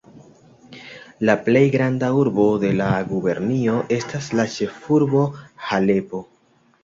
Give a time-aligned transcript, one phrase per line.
[1.29, 5.21] La plej granda urbo de la gubernio estas la ĉefurbo
[5.69, 6.23] Halepo.